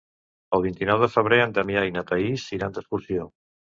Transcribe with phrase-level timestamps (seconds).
[0.57, 3.29] El vint-i-nou de febrer en Damià i na Thaís iran d'excursió.